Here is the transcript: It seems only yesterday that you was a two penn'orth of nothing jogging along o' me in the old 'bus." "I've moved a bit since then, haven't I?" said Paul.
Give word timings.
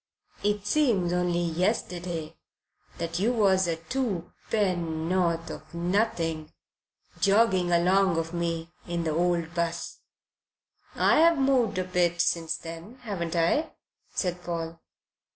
It 0.43 0.65
seems 0.65 1.13
only 1.13 1.43
yesterday 1.43 2.35
that 2.97 3.19
you 3.19 3.31
was 3.33 3.67
a 3.67 3.75
two 3.75 4.33
penn'orth 4.49 5.51
of 5.51 5.75
nothing 5.75 6.51
jogging 7.19 7.71
along 7.71 8.17
o' 8.17 8.35
me 8.35 8.71
in 8.87 9.03
the 9.03 9.11
old 9.11 9.53
'bus." 9.53 9.99
"I've 10.95 11.37
moved 11.37 11.77
a 11.77 11.83
bit 11.83 12.19
since 12.19 12.57
then, 12.57 12.95
haven't 13.03 13.35
I?" 13.35 13.73
said 14.15 14.43
Paul. 14.43 14.79